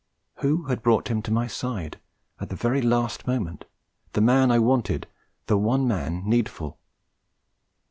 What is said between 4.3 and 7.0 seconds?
man I wanted the one man needful?